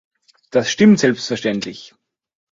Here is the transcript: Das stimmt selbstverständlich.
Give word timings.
Das 0.49 0.67
stimmt 0.71 0.97
selbstverständlich. 0.99 1.93